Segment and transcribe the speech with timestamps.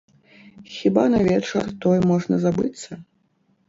[0.77, 2.91] Хіба на вечар той можна забыцца?